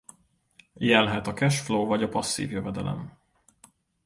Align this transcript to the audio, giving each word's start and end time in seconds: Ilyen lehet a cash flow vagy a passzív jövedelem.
Ilyen 0.73 1.03
lehet 1.03 1.27
a 1.27 1.33
cash 1.33 1.63
flow 1.63 1.85
vagy 1.85 2.03
a 2.03 2.09
passzív 2.09 2.51
jövedelem. 2.51 3.17